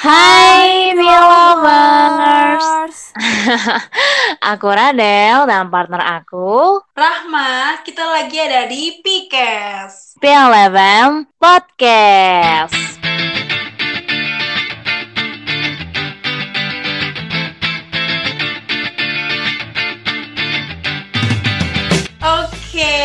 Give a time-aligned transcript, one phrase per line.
[0.00, 2.64] Hai Lovers
[4.56, 6.80] Aku Radel dan partner aku.
[6.96, 12.96] Rahma, kita lagi ada di Pikes PLFM Podcast.
[22.24, 22.96] Oke,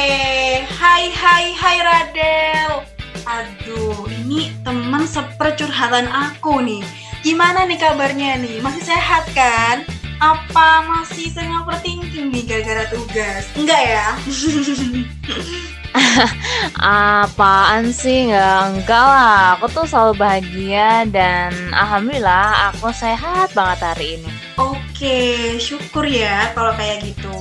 [0.63, 2.87] hai hai hai Radel.
[3.27, 6.81] Aduh, ini teman sepercurhatan aku nih
[7.25, 8.61] Gimana nih kabarnya nih?
[8.61, 9.81] Masih sehat kan?
[10.21, 13.49] Apa masih sering overthinking nih gara-gara tugas?
[13.57, 14.07] Enggak ya?
[17.25, 18.29] Apaan sih?
[18.29, 25.57] Nggak, enggak lah Aku tuh selalu bahagia dan Alhamdulillah aku sehat banget hari ini Oke,
[25.57, 27.33] syukur ya kalau kayak gitu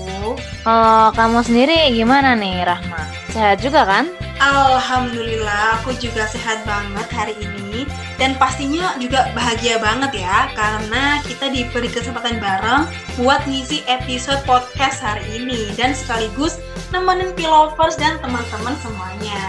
[0.65, 3.05] Kalau kamu sendiri gimana nih Rahma?
[3.37, 4.09] Sehat juga kan?
[4.45, 7.89] Alhamdulillah, aku juga sehat banget hari ini.
[8.21, 12.85] Dan pastinya juga bahagia banget ya karena kita diberi kesempatan bareng
[13.17, 15.73] buat ngisi episode podcast hari ini.
[15.81, 16.61] Dan sekaligus
[16.93, 19.41] nemenin Pilovers dan teman-teman semuanya.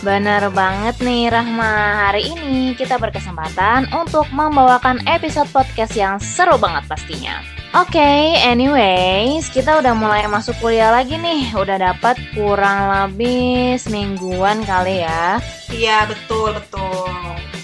[0.00, 2.08] Bener banget nih Rahma.
[2.08, 9.46] Hari ini kita berkesempatan untuk membawakan episode podcast yang seru banget pastinya Oke, okay, anyways,
[9.46, 11.54] kita udah mulai masuk kuliah lagi nih.
[11.54, 15.38] Udah dapat kurang lebih semingguan kali ya.
[15.70, 17.14] Iya, betul, betul.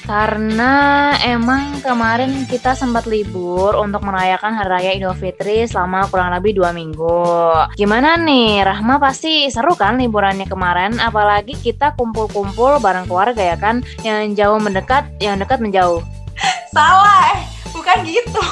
[0.06, 6.54] Karena emang kemarin kita sempat libur untuk merayakan Hari Raya Idul Fitri selama kurang lebih
[6.54, 7.74] dua minggu.
[7.74, 11.02] Gimana nih, Rahma pasti seru kan liburannya kemarin?
[11.02, 13.82] Apalagi kita kumpul-kumpul bareng keluarga ya kan?
[14.06, 15.98] Yang jauh mendekat, yang dekat menjauh.
[16.70, 17.42] Salah, eh
[17.74, 18.46] bukan gitu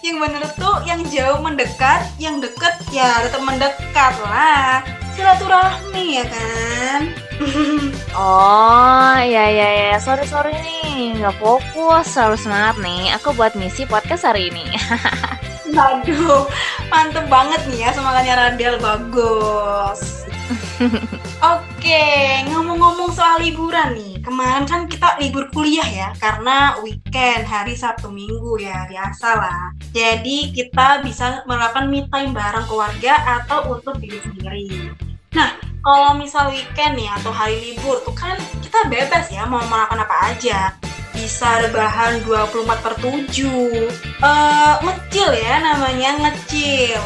[0.00, 4.80] yang bener tuh yang jauh mendekat yang deket ya tetap mendekat lah.
[5.12, 7.00] Silaturahmi ya kan?
[8.10, 9.96] Oh ya ya ya.
[10.02, 11.16] Sorry sorry nih.
[11.22, 12.18] Nggak fokus.
[12.18, 13.14] Harus semangat nih.
[13.16, 14.66] Aku buat misi podcast hari ini.
[15.70, 16.50] Aduh,
[16.90, 20.26] mantep banget nih ya semangatnya Radel bagus.
[21.40, 22.04] Oke,
[22.52, 28.60] ngomong-ngomong soal liburan nih, kemarin kan kita libur kuliah ya, karena weekend hari Sabtu Minggu
[28.60, 29.72] ya, biasa lah.
[29.96, 34.92] Jadi kita bisa melakukan me time bareng keluarga atau untuk diri sendiri.
[35.32, 40.04] Nah, kalau misal weekend nih atau hari libur tuh kan kita bebas ya mau melakukan
[40.04, 40.76] apa aja
[41.16, 43.48] bisa rebahan 24 per 7
[44.20, 47.00] uh, ngecil ya namanya ngecil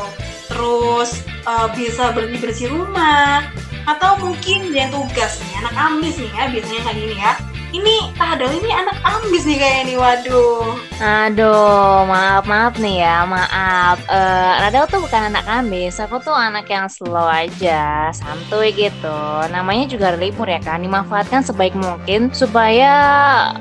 [0.54, 1.10] terus
[1.44, 3.50] uh, bisa bersih-bersih rumah
[3.84, 7.32] atau mungkin yang tugas nih anak amis nih ya biasanya kayak gini ya
[7.74, 10.78] ini Tahdal ini anak ambis nih kayaknya nih, waduh.
[11.02, 13.98] Aduh, maaf maaf nih ya, maaf.
[14.06, 19.18] Uh, Radel tuh bukan anak ambis, aku tuh anak yang slow aja, santuy gitu.
[19.50, 22.94] Namanya juga libur ya kan, dimanfaatkan sebaik mungkin supaya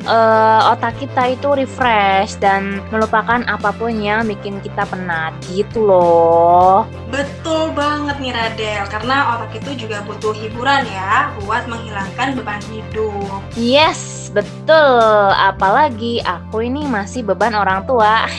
[0.06, 6.86] uh, otak kita itu refresh dan melupakan apa pun yang bikin kita penat gitu loh.
[7.10, 13.40] Betul banget nih Radel, karena otak itu juga butuh hiburan ya buat menghilangkan beban hidup.
[13.54, 15.32] Yes, betul.
[15.34, 18.26] Apalagi aku ini masih beban orang tua.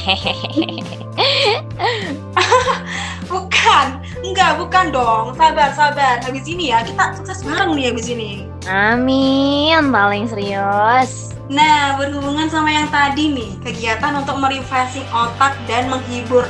[3.30, 3.86] bukan,
[4.22, 5.32] enggak, bukan dong.
[5.34, 6.20] Sabar, sabar.
[6.22, 8.46] Habis ini ya, kita sukses bareng nih habis ini.
[8.66, 11.34] Amin, paling serius.
[11.52, 16.48] Nah, berhubungan sama yang tadi nih, kegiatan untuk merefreshing otak dan menghibur.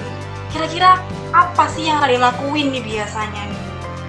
[0.54, 1.02] Kira-kira
[1.34, 3.62] apa sih yang kalian lakuin nih biasanya nih?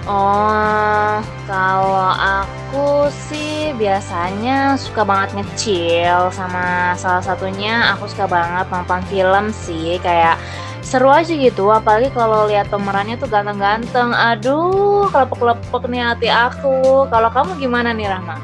[0.06, 1.18] Oh,
[1.50, 9.50] kalau aku sih biasanya suka banget ngecil sama salah satunya aku suka banget nonton film
[9.50, 10.38] sih kayak
[10.86, 14.14] seru aja gitu apalagi kalau lihat pemerannya tuh ganteng-ganteng.
[14.14, 17.10] Aduh kelepek-kelepek nih hati aku.
[17.10, 18.38] Kalau kamu gimana nih Rahma?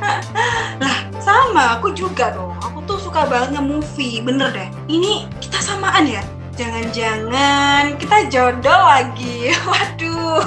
[0.80, 2.56] lah sama aku juga dong.
[2.64, 4.68] Aku tuh suka banget nge-movie bener deh.
[4.88, 6.24] Ini kita samaan ya
[6.54, 9.50] Jangan-jangan kita jodoh lagi.
[9.68, 10.38] Waduh.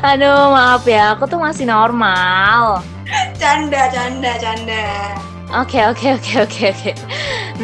[0.08, 2.80] Aduh, maaf ya, aku tuh masih normal.
[3.36, 5.16] Canda, canda, canda.
[5.48, 6.92] Oke, oke, oke, oke, oke.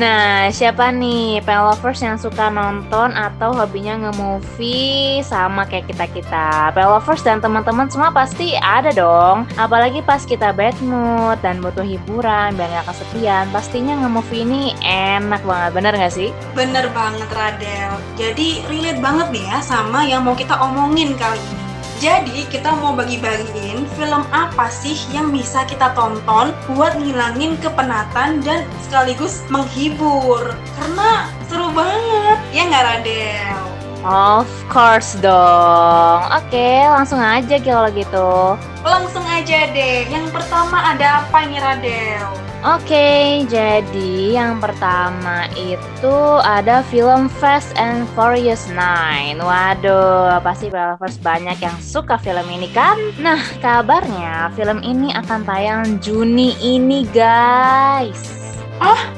[0.00, 6.73] Nah, siapa nih pelovers yang suka nonton atau hobinya nge-movie sama kayak kita-kita?
[6.73, 9.44] Pelovers dan teman-teman semua pasti ada dong.
[9.61, 15.44] Apalagi pas kita bad mood dan butuh hiburan biar gak kesepian, pastinya nge-movie ini enak
[15.44, 15.70] banget.
[15.76, 16.32] Bener gak sih?
[16.56, 17.93] Bener banget, Radel.
[18.17, 21.63] Jadi relate banget nih ya sama yang mau kita omongin kali ini.
[22.05, 28.69] Jadi kita mau bagi-bagiin film apa sih yang bisa kita tonton buat ngilangin kepenatan dan
[28.85, 30.53] sekaligus menghibur.
[30.77, 33.56] Karena seru banget, ya nggak Radel?
[34.05, 36.29] Of course dong.
[36.29, 38.61] Oke, langsung aja kalau gitu.
[38.85, 40.05] Langsung aja deh.
[40.05, 42.44] Yang pertama ada apa ini Radel?
[42.64, 49.37] Oke, jadi yang pertama itu ada film Fast and Furious 9.
[49.37, 52.96] Waduh, pasti lovers banyak yang suka film ini kan?
[53.20, 58.32] Nah, kabarnya film ini akan tayang Juni ini, guys.
[58.81, 59.12] Ah,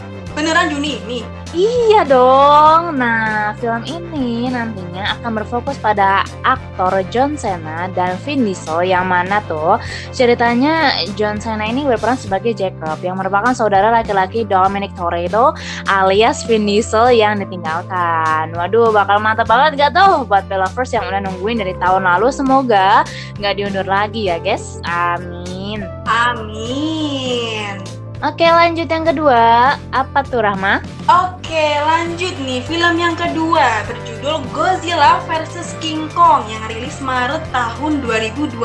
[0.47, 1.19] beneran Juni ini?
[1.51, 3.03] Iya dong.
[3.03, 9.43] Nah, film ini nantinya akan berfokus pada aktor John Cena dan Vin Diesel yang mana
[9.51, 9.83] tuh
[10.15, 15.51] ceritanya John Cena ini berperan sebagai Jacob yang merupakan saudara laki-laki Dominic Toretto
[15.91, 18.55] alias Vin Diesel yang ditinggalkan.
[18.55, 22.31] Waduh, bakal mantap banget gak tuh buat lovers yang udah nungguin dari tahun lalu.
[22.31, 23.03] Semoga
[23.43, 24.79] nggak diundur lagi ya guys.
[24.87, 25.83] Amin.
[26.07, 27.83] Amin.
[28.25, 29.77] Oke lanjut yang kedua.
[29.93, 30.81] Apa tuh Rahma?
[31.05, 32.65] Oke lanjut nih.
[32.65, 38.57] Film yang kedua Berjudul Godzilla vs King Kong Yang rilis Maret tahun 2021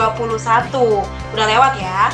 [1.36, 2.08] Udah lewat ya?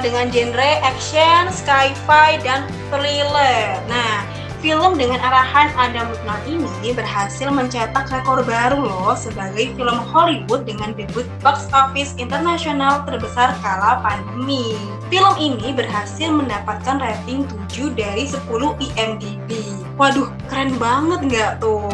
[0.00, 3.76] Dengan genre action, sci-fi, dan thriller.
[3.84, 10.68] Nah Film dengan arahan Adam Lukman ini berhasil mencetak rekor baru loh sebagai film Hollywood
[10.68, 14.76] dengan debut box office internasional terbesar kala pandemi.
[15.08, 19.64] Film ini berhasil mendapatkan rating 7 dari 10 IMDb.
[19.96, 21.88] Waduh, keren banget nggak tuh?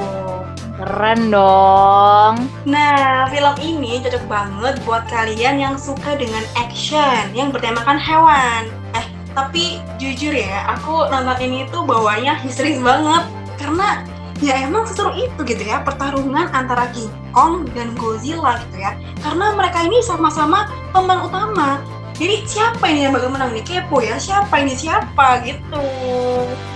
[0.74, 2.50] Keren dong.
[2.66, 8.69] Nah, film ini cocok banget buat kalian yang suka dengan action yang bertemakan hewan.
[8.98, 13.28] Eh, tapi jujur ya aku nonton ini tuh bawanya histeris banget.
[13.60, 14.00] Karena
[14.40, 18.96] ya emang seseru itu gitu ya pertarungan antara King Kong dan Godzilla gitu ya.
[19.20, 21.84] Karena mereka ini sama-sama pemeran utama
[22.16, 23.60] jadi siapa ini yang bakal menang nih?
[23.60, 24.72] Kepo ya siapa ini?
[24.72, 25.44] Siapa?
[25.44, 25.84] Gitu.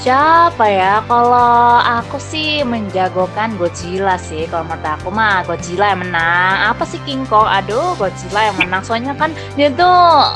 [0.04, 1.00] Siapa ya?
[1.08, 4.44] Kalau aku sih menjagokan Godzilla sih.
[4.52, 6.76] Kalau menurut aku mah Godzilla yang menang.
[6.76, 7.48] Apa sih King Kong?
[7.48, 8.84] Aduh Godzilla yang menang.
[8.84, 9.88] Soalnya kan dia tuh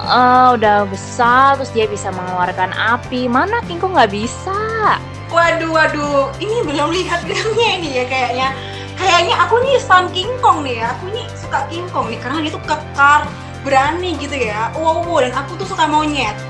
[0.08, 3.28] uh, udah besar terus dia bisa mengeluarkan api.
[3.28, 4.56] Mana King Kong nggak bisa?
[5.28, 6.32] Waduh waduh.
[6.40, 8.48] Ini belum lihat filmnya ini ya kayaknya.
[8.96, 10.96] Kayaknya aku nih stan King Kong nih ya.
[10.96, 13.28] Aku nih suka King Kong nih karena dia tuh kekar
[13.64, 16.36] berani gitu ya wow, wow dan aku tuh suka monyet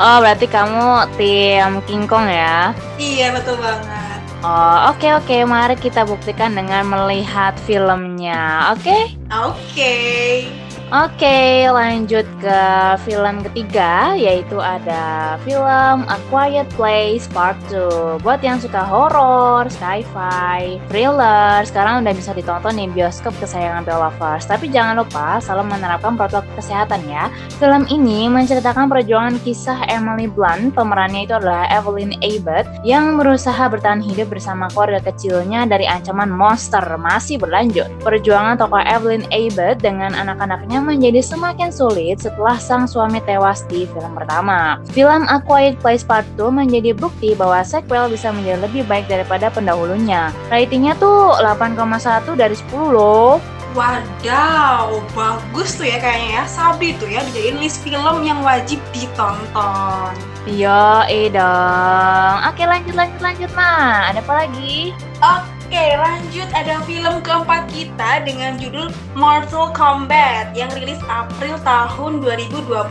[0.00, 5.40] oh berarti kamu tim King Kong ya iya betul banget oh oke okay, oke okay.
[5.42, 9.02] mari kita buktikan dengan melihat filmnya oke okay?
[9.34, 10.67] oke okay.
[10.88, 12.60] Oke, lanjut ke
[13.04, 18.24] film ketiga, yaitu ada film A Quiet Place Part 2.
[18.24, 24.48] Buat yang suka horor, sci-fi, thriller, sekarang udah bisa ditonton di bioskop kesayangan Lovers.
[24.48, 27.28] Tapi jangan lupa selalu menerapkan protokol kesehatan ya.
[27.60, 34.00] Film ini menceritakan perjuangan kisah Emily Blunt, pemerannya itu adalah Evelyn Abbott, yang berusaha bertahan
[34.00, 37.92] hidup bersama keluarga kecilnya dari ancaman monster masih berlanjut.
[38.00, 44.14] Perjuangan tokoh Evelyn Abbott dengan anak-anaknya menjadi semakin sulit setelah sang suami tewas di film
[44.14, 44.78] pertama.
[44.94, 49.50] Film A Quiet Place Part 2 menjadi bukti bahwa sequel bisa menjadi lebih baik daripada
[49.50, 50.30] pendahulunya.
[50.48, 53.42] Ratingnya tuh 8,1 dari 10 loh.
[53.76, 56.44] Wadaw, bagus tuh ya kayaknya ya.
[56.48, 60.16] Sabi tuh ya dijadiin list film yang wajib ditonton.
[60.48, 62.36] Iya, eh dong.
[62.48, 64.08] Oke lanjut lanjut lanjut mah.
[64.08, 64.96] Ada apa lagi?
[65.20, 65.57] Oke.
[65.68, 72.88] Oke, lanjut ada film keempat kita dengan judul Mortal Kombat yang rilis April tahun 2021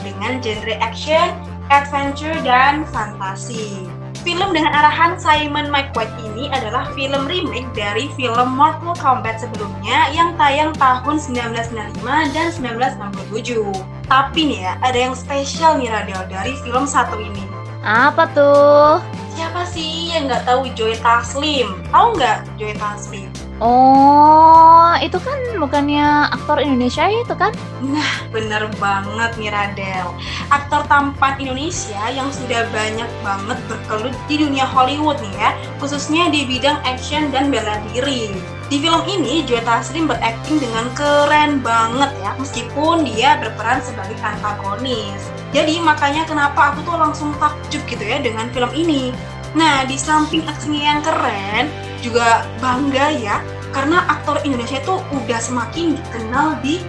[0.00, 1.36] dengan genre action,
[1.68, 3.84] adventure, dan fantasi.
[4.24, 10.32] Film dengan arahan Simon McQuaid ini adalah film remake dari film Mortal Kombat sebelumnya yang
[10.40, 12.00] tayang tahun 1995
[12.32, 13.68] dan 1967.
[14.08, 17.44] Tapi nih ya, ada yang spesial nih Radel dari film satu ini.
[17.84, 19.21] Apa tuh?
[19.32, 21.80] Siapa sih yang nggak tahu Joy Taslim?
[21.88, 23.32] Tahu nggak Joy Taslim?
[23.62, 27.54] Oh, itu kan bukannya aktor Indonesia itu kan?
[27.80, 30.10] Nah, bener banget nih Radel.
[30.50, 36.42] Aktor tampan Indonesia yang sudah banyak banget berkelut di dunia Hollywood nih ya, khususnya di
[36.44, 38.34] bidang action dan bela diri.
[38.72, 45.28] Di film ini, Joy Taslim berakting dengan keren banget ya, meskipun dia berperan sebagai antagonis.
[45.52, 49.12] Jadi makanya kenapa aku tuh langsung takjub gitu ya dengan film ini.
[49.52, 51.68] Nah, di samping aksinya yang keren,
[52.00, 53.44] juga bangga ya
[53.76, 56.80] karena aktor Indonesia itu udah semakin dikenal di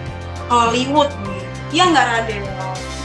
[0.48, 1.44] Hollywood nih.
[1.68, 2.53] Ya nggak Raden?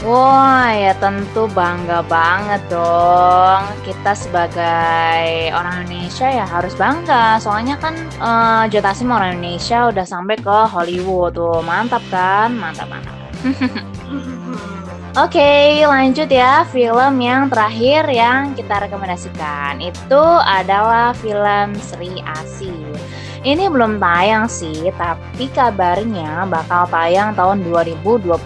[0.00, 7.92] Wah ya tentu bangga banget dong Kita sebagai orang Indonesia ya harus bangga Soalnya kan
[8.16, 12.48] uh, Jotasim orang Indonesia udah sampai ke Hollywood tuh Mantap kan?
[12.56, 13.16] Mantap mantap
[15.18, 16.62] Oke, okay, lanjut ya.
[16.70, 22.94] Film yang terakhir yang kita rekomendasikan itu adalah film Sri Asih.
[23.40, 28.36] Ini belum tayang sih, tapi kabarnya bakal tayang tahun 2021.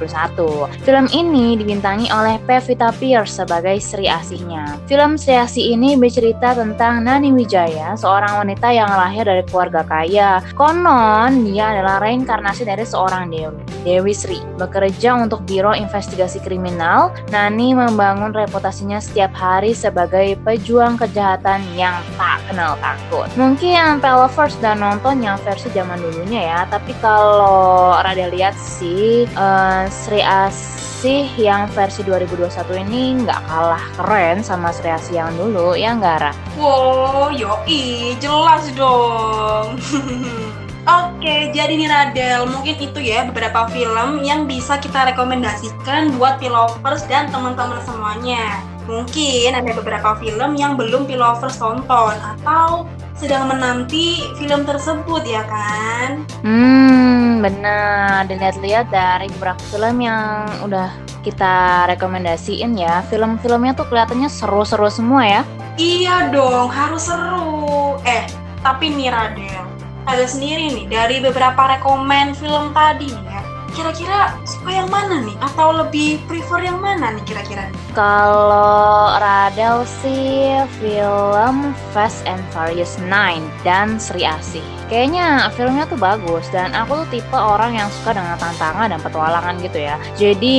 [0.86, 4.78] Film ini dibintangi oleh Pevita Pierce sebagai Sri Asihnya.
[4.86, 10.38] Film Sri Asih ini bercerita tentang Nani Wijaya, seorang wanita yang lahir dari keluarga kaya.
[10.54, 14.38] Konon, dia adalah reinkarnasi dari seorang dewi, Dewi Sri.
[14.62, 22.38] Bekerja untuk Biro Investigasi Kriminal, Nani membangun reputasinya setiap hari sebagai pejuang kejahatan yang tak
[22.46, 23.26] kenal takut.
[23.34, 29.88] Mungkin Pelovers dan nonton yang versi zaman dulunya ya, tapi kalau Rada lihat sih uh,
[29.88, 35.96] Sri Asih yang versi 2021 ini nggak kalah keren sama Sri Asih yang dulu, ya
[35.96, 36.32] nggak Ra?
[36.60, 39.80] Wow, yoi, jelas dong.
[40.84, 47.08] Oke, jadi nih Radel, mungkin itu ya beberapa film yang bisa kita rekomendasikan buat Pilovers
[47.08, 48.60] dan teman-teman semuanya.
[48.84, 56.26] Mungkin ada beberapa film yang belum Pilovers tonton atau sedang menanti film tersebut ya kan?
[56.42, 58.26] Hmm, benar.
[58.26, 60.90] Dilihat-lihat dari beberapa film yang udah
[61.24, 65.42] kita rekomendasiin ya, film-filmnya tuh kelihatannya seru-seru semua ya.
[65.80, 67.96] Iya dong, harus seru.
[68.04, 68.28] Eh,
[68.60, 69.64] tapi nih Radel,
[70.04, 73.33] ada sendiri nih dari beberapa rekomend film tadi nih ya.
[73.74, 75.34] Kira-kira suka yang mana nih?
[75.42, 77.66] Atau lebih prefer yang mana nih kira-kira?
[77.90, 84.62] Kalau Radel sih film Fast and Furious 9 dan Sri Asih.
[84.86, 89.58] Kayaknya filmnya tuh bagus dan aku tuh tipe orang yang suka dengan tantangan dan petualangan
[89.58, 89.98] gitu ya.
[90.14, 90.58] Jadi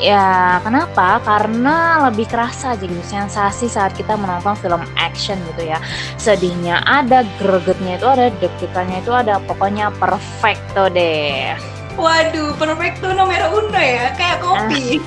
[0.00, 1.20] ya kenapa?
[1.28, 5.78] Karena lebih kerasa aja gitu sensasi saat kita menonton film action gitu ya.
[6.16, 11.75] Sedihnya ada, gregetnya itu ada, deg-degannya itu ada, pokoknya perfecto deh.
[11.96, 15.00] Waduh, perfecto nomor uno ya, kayak kopi.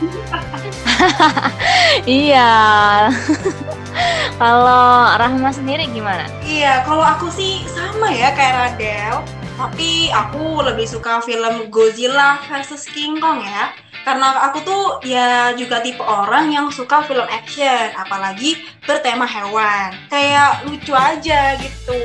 [2.25, 2.51] iya.
[4.41, 6.25] kalau Rahma sendiri gimana?
[6.41, 9.22] Iya, kalau aku sih sama ya kayak Radel.
[9.60, 13.75] Tapi aku lebih suka film Godzilla versus King Kong ya.
[14.03, 19.94] Karena aku tuh ya juga tipe orang yang suka film action, apalagi bertema hewan.
[20.10, 22.00] Kayak lucu aja gitu.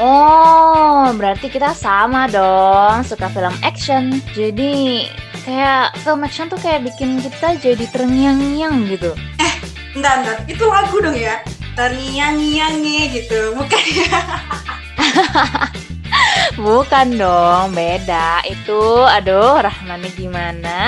[0.00, 4.22] Oh, berarti kita sama dong, suka film action.
[4.32, 5.04] Jadi
[5.44, 9.12] kayak film action tuh kayak bikin kita jadi terngiang-ngiang gitu.
[9.40, 9.54] Eh,
[9.96, 10.36] entar, entar.
[10.48, 11.44] Itu lagu dong ya?
[11.76, 12.80] Terngiang-ngiang
[13.12, 14.18] gitu, bukan ya?
[16.58, 18.42] Bukan dong, beda.
[18.48, 20.78] Itu, aduh, Rahmani gimana?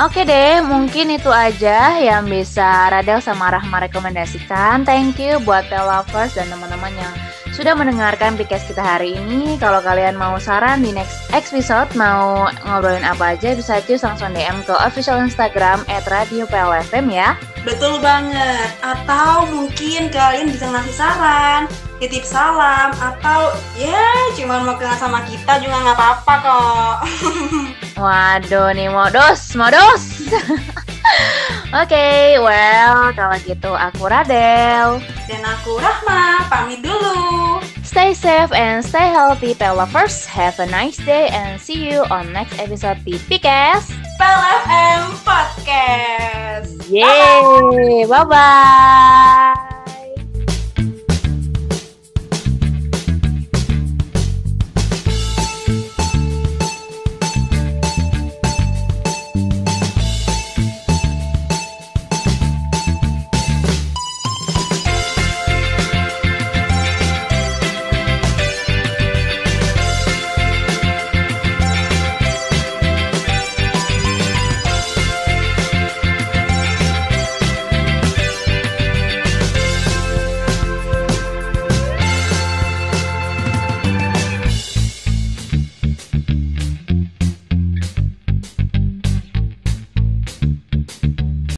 [0.00, 4.86] Oke deh, mungkin itu aja yang bisa Radel sama Rahma rekomendasikan.
[4.86, 7.14] Thank you buat lovers dan teman-teman yang
[7.60, 9.60] sudah mendengarkan podcast kita hari ini.
[9.60, 14.64] Kalau kalian mau saran di next episode, mau ngobrolin apa aja, bisa cus langsung DM
[14.64, 17.36] ke official Instagram at Radio PLFM ya.
[17.60, 18.72] Betul banget.
[18.80, 21.68] Atau mungkin kalian bisa ngasih saran,
[22.00, 24.08] titip salam, atau ya
[24.40, 26.96] cuma mau kenal sama kita juga nggak apa-apa kok.
[28.00, 30.32] Waduh nih modus, modus.
[31.70, 34.98] Oke, okay, well kalau gitu aku Radel
[35.30, 37.62] dan aku Rahma pamit dulu.
[37.86, 40.26] Stay safe and stay healthy, Pel lovers.
[40.26, 46.74] Have a nice day and see you on next episode di PKS Pel FM Podcast.
[46.90, 48.02] Yay!
[48.02, 49.79] Bye bye.